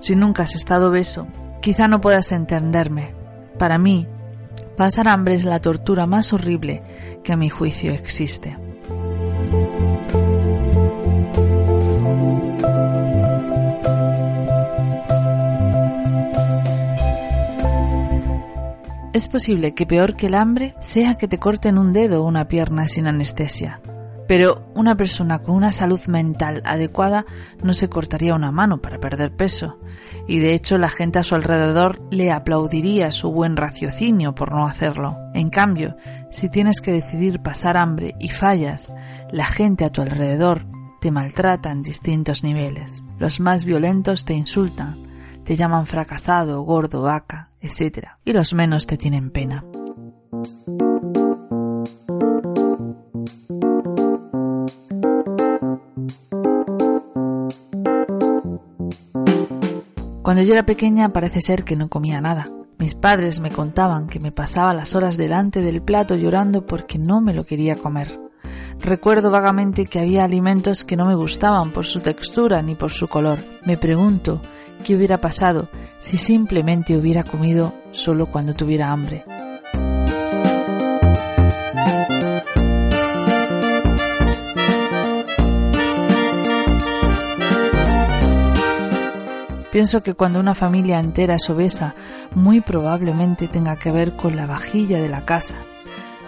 Si 0.00 0.14
nunca 0.14 0.44
has 0.44 0.54
estado 0.54 0.90
obeso, 0.90 1.26
quizá 1.60 1.88
no 1.88 2.00
puedas 2.00 2.30
entenderme. 2.30 3.14
Para 3.58 3.78
mí, 3.78 4.06
pasar 4.76 5.08
hambre 5.08 5.34
es 5.34 5.44
la 5.44 5.60
tortura 5.60 6.06
más 6.06 6.32
horrible 6.32 6.82
que 7.24 7.32
a 7.32 7.36
mi 7.36 7.48
juicio 7.48 7.92
existe. 7.92 8.65
Es 19.16 19.28
posible 19.28 19.72
que 19.72 19.86
peor 19.86 20.14
que 20.14 20.26
el 20.26 20.34
hambre 20.34 20.74
sea 20.80 21.14
que 21.14 21.26
te 21.26 21.38
corten 21.38 21.78
un 21.78 21.94
dedo 21.94 22.22
o 22.22 22.26
una 22.28 22.48
pierna 22.48 22.86
sin 22.86 23.06
anestesia. 23.06 23.80
Pero 24.28 24.70
una 24.74 24.94
persona 24.94 25.38
con 25.38 25.54
una 25.54 25.72
salud 25.72 25.98
mental 26.06 26.60
adecuada 26.66 27.24
no 27.62 27.72
se 27.72 27.88
cortaría 27.88 28.34
una 28.34 28.52
mano 28.52 28.82
para 28.82 29.00
perder 29.00 29.34
peso, 29.34 29.78
y 30.28 30.38
de 30.40 30.52
hecho 30.52 30.76
la 30.76 30.90
gente 30.90 31.18
a 31.18 31.22
su 31.22 31.34
alrededor 31.34 31.98
le 32.10 32.30
aplaudiría 32.30 33.10
su 33.10 33.32
buen 33.32 33.56
raciocinio 33.56 34.34
por 34.34 34.52
no 34.52 34.66
hacerlo. 34.66 35.16
En 35.32 35.48
cambio, 35.48 35.96
si 36.30 36.50
tienes 36.50 36.82
que 36.82 36.92
decidir 36.92 37.40
pasar 37.40 37.78
hambre 37.78 38.16
y 38.20 38.28
fallas, 38.28 38.92
la 39.30 39.46
gente 39.46 39.86
a 39.86 39.90
tu 39.90 40.02
alrededor 40.02 40.66
te 41.00 41.10
maltrata 41.10 41.72
en 41.72 41.80
distintos 41.80 42.44
niveles. 42.44 43.02
Los 43.18 43.40
más 43.40 43.64
violentos 43.64 44.26
te 44.26 44.34
insultan, 44.34 44.98
te 45.42 45.56
llaman 45.56 45.86
fracasado, 45.86 46.60
gordo, 46.64 47.00
vaca, 47.00 47.48
etc. 47.66 48.08
Y 48.24 48.32
los 48.32 48.54
menos 48.54 48.86
te 48.86 48.96
tienen 48.96 49.30
pena. 49.30 49.64
Cuando 60.22 60.42
yo 60.42 60.54
era 60.54 60.66
pequeña 60.66 61.10
parece 61.10 61.40
ser 61.40 61.62
que 61.62 61.76
no 61.76 61.88
comía 61.88 62.20
nada. 62.20 62.48
Mis 62.78 62.96
padres 62.96 63.40
me 63.40 63.50
contaban 63.50 64.08
que 64.08 64.18
me 64.18 64.32
pasaba 64.32 64.74
las 64.74 64.94
horas 64.94 65.16
delante 65.16 65.62
del 65.62 65.82
plato 65.82 66.16
llorando 66.16 66.66
porque 66.66 66.98
no 66.98 67.20
me 67.20 67.32
lo 67.32 67.44
quería 67.44 67.76
comer. 67.76 68.25
Recuerdo 68.80 69.30
vagamente 69.30 69.86
que 69.86 69.98
había 69.98 70.24
alimentos 70.24 70.84
que 70.84 70.96
no 70.96 71.06
me 71.06 71.14
gustaban 71.14 71.72
por 71.72 71.86
su 71.86 72.00
textura 72.00 72.62
ni 72.62 72.74
por 72.74 72.92
su 72.92 73.08
color. 73.08 73.40
Me 73.64 73.76
pregunto 73.76 74.40
qué 74.84 74.94
hubiera 74.94 75.18
pasado 75.18 75.68
si 75.98 76.16
simplemente 76.16 76.96
hubiera 76.96 77.24
comido 77.24 77.74
solo 77.90 78.26
cuando 78.26 78.54
tuviera 78.54 78.92
hambre. 78.92 79.24
Pienso 89.72 90.02
que 90.02 90.14
cuando 90.14 90.40
una 90.40 90.54
familia 90.54 90.98
entera 90.98 91.34
es 91.34 91.50
obesa, 91.50 91.94
muy 92.34 92.62
probablemente 92.62 93.46
tenga 93.46 93.76
que 93.76 93.92
ver 93.92 94.16
con 94.16 94.34
la 94.34 94.46
vajilla 94.46 95.02
de 95.02 95.10
la 95.10 95.26
casa. 95.26 95.56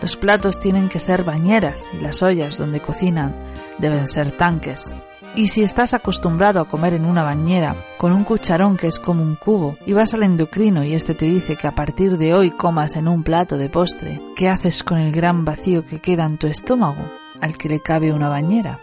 Los 0.00 0.16
platos 0.16 0.58
tienen 0.58 0.88
que 0.88 1.00
ser 1.00 1.24
bañeras 1.24 1.90
y 1.92 2.00
las 2.00 2.22
ollas 2.22 2.56
donde 2.56 2.80
cocinan 2.80 3.34
deben 3.78 4.06
ser 4.06 4.30
tanques. 4.30 4.94
Y 5.34 5.48
si 5.48 5.62
estás 5.62 5.94
acostumbrado 5.94 6.60
a 6.60 6.68
comer 6.68 6.94
en 6.94 7.04
una 7.04 7.22
bañera 7.22 7.76
con 7.98 8.12
un 8.12 8.24
cucharón 8.24 8.76
que 8.76 8.86
es 8.86 8.98
como 8.98 9.22
un 9.22 9.36
cubo 9.36 9.76
y 9.86 9.92
vas 9.92 10.14
al 10.14 10.22
endocrino 10.22 10.84
y 10.84 10.94
este 10.94 11.14
te 11.14 11.26
dice 11.26 11.56
que 11.56 11.66
a 11.66 11.74
partir 11.74 12.16
de 12.16 12.34
hoy 12.34 12.50
comas 12.50 12.96
en 12.96 13.08
un 13.08 13.22
plato 13.22 13.56
de 13.56 13.68
postre, 13.68 14.20
¿qué 14.34 14.48
haces 14.48 14.82
con 14.82 14.98
el 14.98 15.12
gran 15.12 15.44
vacío 15.44 15.84
que 15.84 16.00
queda 16.00 16.24
en 16.24 16.38
tu 16.38 16.46
estómago 16.46 17.10
al 17.40 17.56
que 17.56 17.68
le 17.68 17.80
cabe 17.80 18.12
una 18.12 18.28
bañera? 18.28 18.80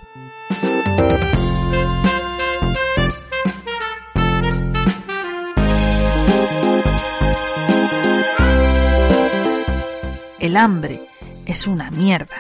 El 10.45 10.57
hambre 10.57 11.01
es 11.47 11.65
una 11.65 11.89
mierda. 11.89 12.35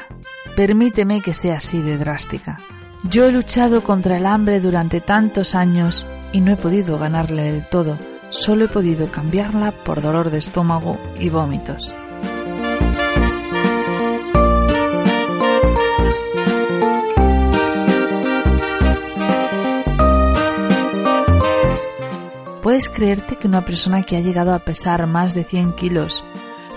Permíteme 0.55 1.21
que 1.21 1.33
sea 1.33 1.55
así 1.55 1.81
de 1.81 1.97
drástica. 1.97 2.59
Yo 3.03 3.25
he 3.25 3.31
luchado 3.31 3.81
contra 3.81 4.17
el 4.19 4.27
hambre 4.27 4.59
durante 4.59 5.01
tantos 5.01 5.55
años 5.55 6.05
y 6.31 6.39
no 6.39 6.53
he 6.53 6.55
podido 6.55 6.99
ganarle 6.99 7.51
del 7.51 7.67
todo. 7.67 7.97
Solo 8.29 8.65
he 8.65 8.67
podido 8.67 9.09
cambiarla 9.09 9.71
por 9.71 10.03
dolor 10.03 10.29
de 10.29 10.37
estómago 10.37 10.99
y 11.19 11.29
vómitos. 11.29 11.91
¿Puedes 22.61 22.87
creerte 22.91 23.37
que 23.37 23.47
una 23.47 23.65
persona 23.65 24.03
que 24.03 24.15
ha 24.15 24.19
llegado 24.19 24.53
a 24.53 24.59
pesar 24.59 25.07
más 25.07 25.33
de 25.33 25.43
100 25.43 25.73
kilos 25.73 26.23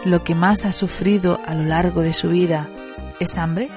lo 0.04 0.22
que 0.22 0.34
más 0.34 0.64
ha 0.64 0.72
sufrido 0.72 1.40
a 1.46 1.54
lo 1.54 1.64
largo 1.64 2.02
de 2.02 2.12
su 2.12 2.28
vida 2.28 2.68
es 3.20 3.36
hambre? 3.38 3.68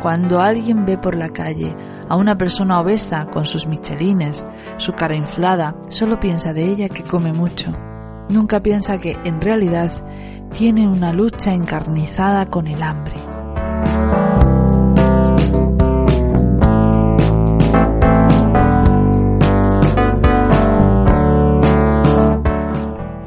Cuando 0.00 0.40
alguien 0.40 0.86
ve 0.86 0.96
por 0.96 1.14
la 1.14 1.28
calle 1.28 1.76
a 2.08 2.16
una 2.16 2.36
persona 2.36 2.80
obesa 2.80 3.26
con 3.26 3.46
sus 3.46 3.66
michelines, 3.66 4.46
su 4.76 4.92
cara 4.92 5.14
inflada, 5.14 5.76
solo 5.88 6.18
piensa 6.18 6.52
de 6.52 6.64
ella 6.64 6.88
que 6.88 7.04
come 7.04 7.32
mucho 7.32 7.72
nunca 8.30 8.60
piensa 8.60 8.98
que 8.98 9.16
en 9.24 9.40
realidad 9.40 9.90
tiene 10.56 10.88
una 10.88 11.12
lucha 11.12 11.52
encarnizada 11.52 12.46
con 12.46 12.66
el 12.66 12.82
hambre. 12.82 13.16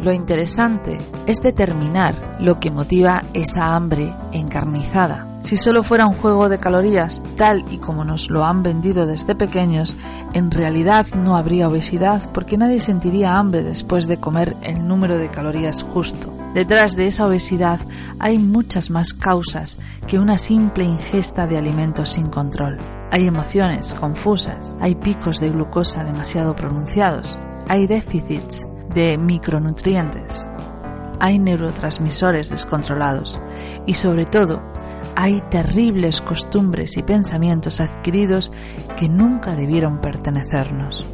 Lo 0.02 0.12
interesante 0.12 1.00
es 1.26 1.42
determinar 1.42 2.38
lo 2.40 2.60
que 2.60 2.72
motiva 2.72 3.22
esa 3.34 3.74
hambre 3.74 4.14
encarnizada. 4.34 5.33
Si 5.44 5.58
solo 5.58 5.84
fuera 5.84 6.08
un 6.08 6.14
juego 6.14 6.48
de 6.48 6.58
calorías, 6.58 7.22
tal 7.36 7.66
y 7.70 7.78
como 7.78 8.06
nos 8.06 8.30
lo 8.30 8.46
han 8.46 8.64
vendido 8.64 9.06
desde 9.06 9.36
pequeños, 9.36 9.96
en 10.34 10.52
realidad 10.52 11.06
no 11.16 11.36
habría 11.36 11.68
obesidad 11.68 12.22
porque 12.34 12.58
nadie 12.58 12.80
sentiría 12.80 13.38
hambre 13.38 13.62
después 13.62 14.08
de 14.08 14.18
comer 14.18 14.56
el 14.62 14.88
número 14.88 15.18
de 15.18 15.28
calorías 15.28 15.84
justo. 15.84 16.34
Detrás 16.54 16.96
de 16.96 17.08
esa 17.08 17.28
obesidad 17.28 17.82
hay 18.20 18.38
muchas 18.38 18.90
más 18.90 19.14
causas 19.14 19.80
que 20.08 20.18
una 20.18 20.38
simple 20.38 20.86
ingesta 20.86 21.46
de 21.46 21.58
alimentos 21.58 22.12
sin 22.12 22.30
control. 22.30 22.78
Hay 23.12 23.28
emociones 23.28 23.94
confusas, 23.96 24.78
hay 24.80 24.96
picos 24.96 25.42
de 25.42 25.50
glucosa 25.50 26.06
demasiado 26.06 26.56
pronunciados, 26.56 27.38
hay 27.68 27.86
déficits 27.86 28.66
de 28.94 29.18
micronutrientes, 29.18 30.50
hay 31.20 31.38
neurotransmisores 31.38 32.50
descontrolados 32.50 33.40
y 33.86 33.96
sobre 33.96 34.26
todo 34.26 34.62
hay 35.16 35.42
terribles 35.50 36.22
costumbres 36.22 36.98
y 36.98 37.04
pensamientos 37.04 37.80
adquiridos 37.80 38.52
que 38.98 39.10
nunca 39.10 39.56
debieron 39.56 40.00
pertenecernos. 40.02 41.06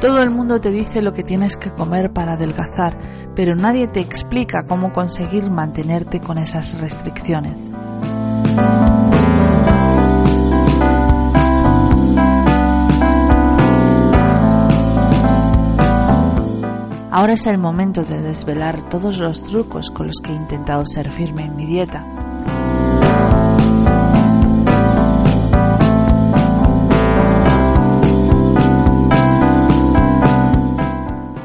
Todo 0.00 0.22
el 0.22 0.30
mundo 0.30 0.60
te 0.60 0.70
dice 0.70 1.02
lo 1.02 1.12
que 1.12 1.22
tienes 1.22 1.56
que 1.56 1.70
comer 1.70 2.12
para 2.12 2.32
adelgazar, 2.32 2.98
pero 3.34 3.54
nadie 3.54 3.86
te 3.86 4.00
explica 4.00 4.64
cómo 4.66 4.92
conseguir 4.92 5.50
mantenerte 5.50 6.20
con 6.20 6.38
esas 6.38 6.80
restricciones. 6.80 7.70
Ahora 17.12 17.32
es 17.32 17.44
el 17.46 17.58
momento 17.58 18.04
de 18.04 18.22
desvelar 18.22 18.88
todos 18.88 19.18
los 19.18 19.42
trucos 19.42 19.90
con 19.90 20.06
los 20.06 20.20
que 20.22 20.30
he 20.30 20.34
intentado 20.34 20.86
ser 20.86 21.10
firme 21.10 21.44
en 21.44 21.56
mi 21.56 21.66
dieta. 21.66 22.04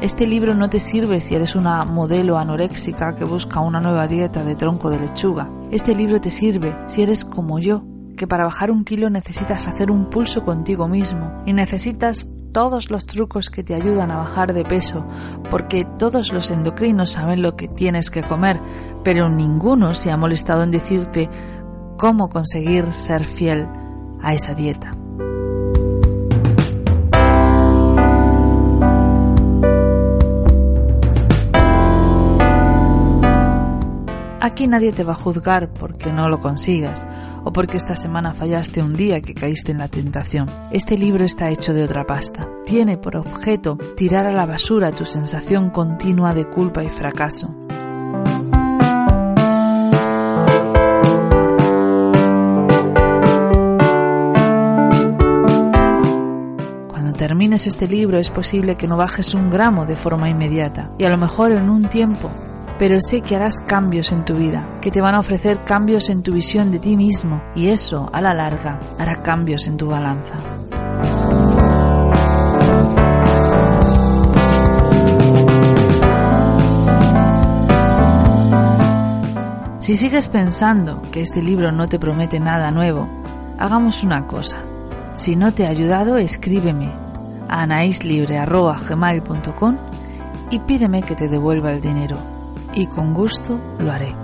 Este 0.00 0.28
libro 0.28 0.54
no 0.54 0.70
te 0.70 0.78
sirve 0.78 1.20
si 1.20 1.34
eres 1.34 1.56
una 1.56 1.84
modelo 1.84 2.38
anoréxica 2.38 3.16
que 3.16 3.24
busca 3.24 3.58
una 3.58 3.80
nueva 3.80 4.06
dieta 4.06 4.44
de 4.44 4.54
tronco 4.54 4.88
de 4.88 5.00
lechuga. 5.00 5.50
Este 5.72 5.96
libro 5.96 6.20
te 6.20 6.30
sirve 6.30 6.76
si 6.86 7.02
eres 7.02 7.24
como 7.24 7.58
yo, 7.58 7.82
que 8.16 8.28
para 8.28 8.44
bajar 8.44 8.70
un 8.70 8.84
kilo 8.84 9.10
necesitas 9.10 9.66
hacer 9.66 9.90
un 9.90 10.10
pulso 10.10 10.44
contigo 10.44 10.86
mismo 10.86 11.42
y 11.44 11.52
necesitas 11.52 12.28
todos 12.56 12.90
los 12.90 13.04
trucos 13.04 13.50
que 13.50 13.62
te 13.62 13.74
ayudan 13.74 14.10
a 14.10 14.16
bajar 14.16 14.54
de 14.54 14.64
peso, 14.64 15.04
porque 15.50 15.84
todos 15.98 16.32
los 16.32 16.50
endocrinos 16.50 17.10
saben 17.10 17.42
lo 17.42 17.54
que 17.54 17.68
tienes 17.68 18.10
que 18.10 18.22
comer, 18.22 18.58
pero 19.04 19.28
ninguno 19.28 19.92
se 19.92 20.10
ha 20.10 20.16
molestado 20.16 20.62
en 20.62 20.70
decirte 20.70 21.28
cómo 21.98 22.30
conseguir 22.30 22.94
ser 22.94 23.24
fiel 23.24 23.68
a 24.22 24.32
esa 24.32 24.54
dieta. 24.54 24.95
Aquí 34.46 34.68
nadie 34.68 34.92
te 34.92 35.02
va 35.02 35.10
a 35.10 35.16
juzgar 35.16 35.72
porque 35.72 36.12
no 36.12 36.28
lo 36.28 36.38
consigas 36.38 37.04
o 37.42 37.52
porque 37.52 37.76
esta 37.76 37.96
semana 37.96 38.32
fallaste 38.32 38.80
un 38.80 38.94
día 38.94 39.20
que 39.20 39.34
caíste 39.34 39.72
en 39.72 39.78
la 39.78 39.88
tentación. 39.88 40.48
Este 40.70 40.96
libro 40.96 41.24
está 41.24 41.50
hecho 41.50 41.74
de 41.74 41.82
otra 41.82 42.04
pasta. 42.06 42.48
Tiene 42.64 42.96
por 42.96 43.16
objeto 43.16 43.76
tirar 43.96 44.24
a 44.24 44.30
la 44.30 44.46
basura 44.46 44.92
tu 44.92 45.04
sensación 45.04 45.70
continua 45.70 46.32
de 46.32 46.48
culpa 46.48 46.84
y 46.84 46.88
fracaso. 46.88 47.52
Cuando 56.86 57.12
termines 57.16 57.66
este 57.66 57.88
libro 57.88 58.18
es 58.18 58.30
posible 58.30 58.76
que 58.76 58.86
no 58.86 58.96
bajes 58.96 59.34
un 59.34 59.50
gramo 59.50 59.86
de 59.86 59.96
forma 59.96 60.30
inmediata 60.30 60.92
y 60.98 61.04
a 61.04 61.10
lo 61.10 61.18
mejor 61.18 61.50
en 61.50 61.68
un 61.68 61.82
tiempo 61.86 62.30
pero 62.78 63.00
sé 63.00 63.22
que 63.22 63.36
harás 63.36 63.60
cambios 63.60 64.12
en 64.12 64.24
tu 64.24 64.34
vida, 64.34 64.64
que 64.80 64.90
te 64.90 65.00
van 65.00 65.14
a 65.14 65.20
ofrecer 65.20 65.58
cambios 65.64 66.10
en 66.10 66.22
tu 66.22 66.32
visión 66.32 66.70
de 66.70 66.78
ti 66.78 66.96
mismo 66.96 67.42
y 67.54 67.68
eso, 67.68 68.10
a 68.12 68.20
la 68.20 68.34
larga, 68.34 68.80
hará 68.98 69.22
cambios 69.22 69.66
en 69.66 69.76
tu 69.76 69.88
balanza. 69.88 70.34
Si 79.78 79.96
sigues 79.96 80.28
pensando 80.28 81.00
que 81.12 81.20
este 81.20 81.40
libro 81.40 81.70
no 81.70 81.88
te 81.88 82.00
promete 82.00 82.40
nada 82.40 82.72
nuevo, 82.72 83.08
hagamos 83.58 84.02
una 84.02 84.26
cosa. 84.26 84.58
Si 85.14 85.36
no 85.36 85.54
te 85.54 85.64
ha 85.64 85.70
ayudado, 85.70 86.18
escríbeme 86.18 86.92
a 87.48 87.62
anaislibre.com 87.62 89.76
y 90.50 90.58
pídeme 90.58 91.02
que 91.02 91.14
te 91.14 91.28
devuelva 91.28 91.72
el 91.72 91.80
dinero 91.80 92.35
y 92.76 92.86
con 92.86 93.14
gusto 93.14 93.58
lo 93.78 93.90
haré. 93.90 94.14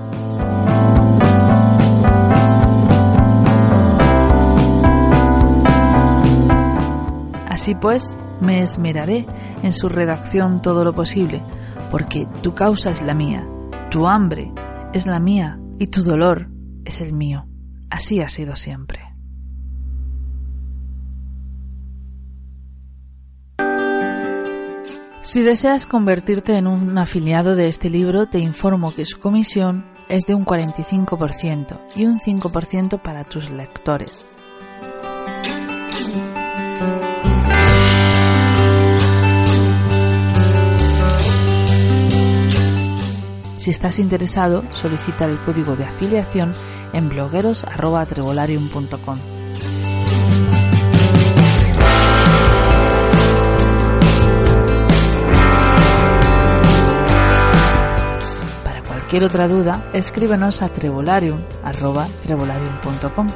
Así 7.49 7.75
pues, 7.75 8.15
me 8.41 8.61
esmeraré 8.61 9.27
en 9.63 9.73
su 9.73 9.89
redacción 9.89 10.61
todo 10.61 10.85
lo 10.85 10.93
posible, 10.95 11.41
porque 11.91 12.27
tu 12.43 12.55
causa 12.55 12.91
es 12.91 13.01
la 13.03 13.15
mía, 13.15 13.47
tu 13.91 14.07
hambre 14.07 14.53
es 14.93 15.07
la 15.07 15.19
mía 15.19 15.59
y 15.79 15.87
tu 15.87 16.03
dolor 16.03 16.49
es 16.85 17.01
el 17.01 17.13
mío. 17.13 17.47
Así 17.89 18.21
ha 18.21 18.29
sido 18.29 18.57
siempre. 18.57 18.92
Si 25.33 25.41
deseas 25.41 25.87
convertirte 25.87 26.59
en 26.59 26.67
un 26.67 26.99
afiliado 26.99 27.57
de 27.57 27.67
este 27.67 27.89
libro, 27.89 28.27
te 28.27 28.39
informo 28.39 28.93
que 28.93 29.07
su 29.07 29.19
comisión 29.19 29.87
es 30.11 30.27
de 30.27 30.35
un 30.35 30.45
45% 30.45 31.81
y 31.97 32.05
un 32.05 32.21
5% 32.21 33.01
para 33.01 33.25
tus 33.25 33.49
lectores. 33.49 34.27
Si 43.57 43.71
estás 43.71 43.99
interesado, 43.99 44.65
solicita 44.75 45.25
el 45.25 45.41
código 45.47 45.77
de 45.77 45.85
afiliación 45.85 46.53
en 46.93 47.09
blogueros.trevolarium.com. 47.09 49.32
cualquier 59.13 59.29
otra 59.29 59.47
duda, 59.47 59.91
escríbenos 59.93 60.63
a 60.63 60.71
trevolarium.com. 60.71 63.27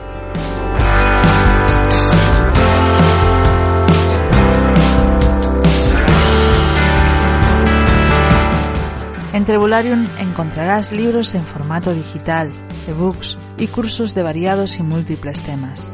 En 9.35 9.45
Trevolarium 9.45 10.07
encontrarás 10.19 10.93
libros 10.93 11.35
en 11.35 11.43
formato 11.43 11.93
digital, 11.93 12.51
ebooks 12.89 13.37
y 13.59 13.67
cursos 13.67 14.15
de 14.15 14.23
variados 14.23 14.79
y 14.79 14.83
múltiples 14.83 15.43
temas. 15.43 15.91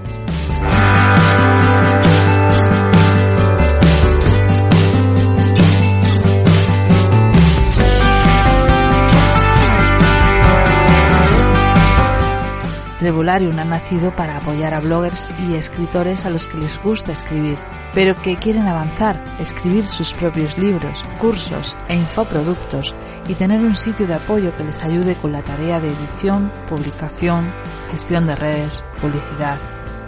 Trevolarium 13.13 13.59
ha 13.59 13.65
nacido 13.67 14.17
para 14.17 14.39
apoyar 14.39 14.73
a 14.73 14.81
bloggers 14.81 15.35
y 15.47 15.55
escritores 15.55 16.25
a 16.25 16.31
los 16.31 16.47
que 16.47 16.57
les 16.57 16.83
gusta 16.83 17.13
escribir, 17.13 17.59
pero 17.93 18.17
que 18.23 18.37
quieren 18.37 18.67
avanzar, 18.67 19.23
escribir 19.39 19.87
sus 19.87 20.15
propios 20.15 20.57
libros, 20.57 21.03
cursos 21.19 21.77
e 21.89 21.95
infoproductos 21.95 22.95
y 23.29 23.35
tener 23.35 23.61
un 23.61 23.77
sitio 23.77 24.07
de 24.07 24.15
apoyo 24.15 24.57
que 24.57 24.65
les 24.65 24.83
ayude 24.83 25.15
con 25.17 25.31
la 25.31 25.43
tarea 25.43 25.79
de 25.79 25.89
edición, 25.89 26.51
publicación, 26.71 27.53
gestión 27.91 28.27
de 28.27 28.35
redes, 28.35 28.83
publicidad, 28.99 29.59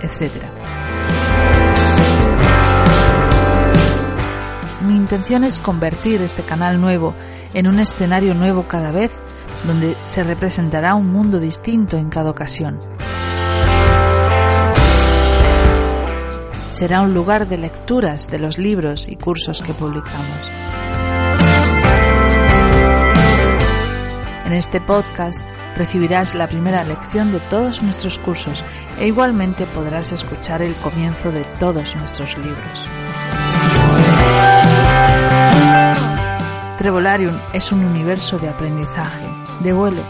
etc. 0.01 0.43
Mi 4.87 4.97
intención 4.97 5.45
es 5.45 5.61
convertir 5.61 6.23
este 6.23 6.43
canal 6.43 6.81
nuevo 6.81 7.15
en 7.53 7.67
un 7.67 7.81
escenario 7.81 8.33
nuevo 8.33 8.67
cada 8.67 8.91
vez 8.93 9.13
donde 9.67 9.95
se 10.05 10.25
representará 10.25 10.95
un 10.95 11.13
mundo 11.13 11.39
distinto 11.39 11.99
en 11.99 12.09
cada 12.09 12.31
ocasión. 12.31 12.94
Será 16.75 17.03
un 17.03 17.15
lugar 17.15 17.47
de 17.47 17.57
lecturas 17.57 18.29
de 18.33 18.41
los 18.41 18.59
libros 18.59 19.07
y 19.07 19.15
cursos 19.15 19.63
que 19.63 19.73
publicamos. 19.73 20.27
En 24.45 24.53
este 24.53 24.81
podcast 24.81 25.45
recibirás 25.77 26.35
la 26.35 26.49
primera 26.49 26.83
lección 26.83 27.31
de 27.31 27.39
todos 27.39 27.81
nuestros 27.81 28.19
cursos 28.19 28.65
e 28.99 29.07
igualmente 29.07 29.67
podrás 29.67 30.11
escuchar 30.11 30.63
el 30.63 30.75
comienzo 30.75 31.31
de 31.31 31.45
todos 31.61 31.95
nuestros 31.95 32.37
libros. 32.39 32.89
Trevolarium 36.77 37.37
es 37.53 37.71
un 37.71 37.85
universo 37.85 38.41
de 38.41 38.49
aprendizaje 38.49 39.29
de 39.61 39.73
vuelo, 39.73 40.03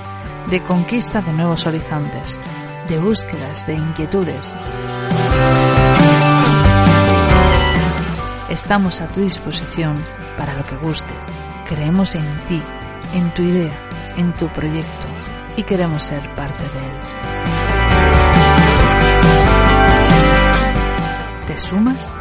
de 0.50 0.62
conquista 0.62 1.20
de 1.20 1.34
nuevos 1.34 1.66
horizontes, 1.66 2.40
de 2.88 2.98
búsquedas, 2.98 3.66
de 3.66 3.74
inquietudes. 3.74 4.54
Estamos 8.50 9.00
a 9.00 9.08
tu 9.08 9.20
disposición 9.20 9.96
para 10.36 10.54
lo 10.54 10.66
que 10.66 10.76
gustes. 10.76 11.30
Creemos 11.66 12.14
en 12.14 12.40
ti, 12.46 12.62
en 13.14 13.30
tu 13.30 13.42
idea, 13.42 13.72
en 14.16 14.34
tu 14.34 14.48
proyecto 14.48 15.06
y 15.56 15.62
queremos 15.62 16.02
ser 16.02 16.34
parte 16.34 16.62
de 16.62 16.78
él. 16.80 17.00
¿Te 21.46 21.58
sumas? 21.58 22.14